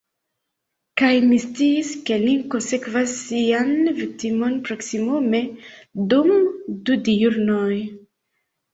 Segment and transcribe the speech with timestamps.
[1.01, 5.45] Kaj mi sciis, ke linko sekvas sian viktimon proksimume
[6.17, 6.37] dum
[6.91, 7.73] du diurnoj.